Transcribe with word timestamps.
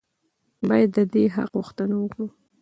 باید 0.69 0.89
د 0.97 0.99
دې 1.13 1.23
حق 1.35 1.49
غوښتنه 1.57 1.95
وکړو. 1.99 2.27